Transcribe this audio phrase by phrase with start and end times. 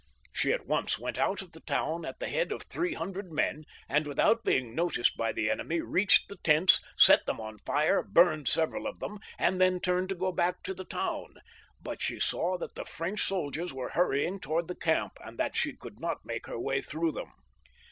[0.33, 3.65] She at once went out of the town at the head of three hundred men,
[3.87, 8.47] and without being noticed by the enemy, reached the tents, set them on fire, burned
[8.47, 11.35] several of them, and then turned to go back to the town;
[11.79, 15.71] but she saw that the French soldiers were hurrying towards the camp, and that she
[15.77, 17.31] could not make her way through them.